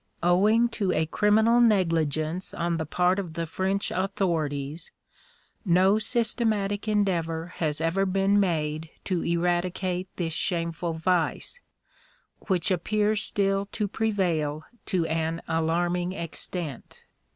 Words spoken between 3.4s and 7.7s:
French authorities, no systematic endeavor